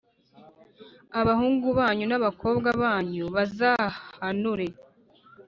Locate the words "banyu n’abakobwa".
1.79-2.69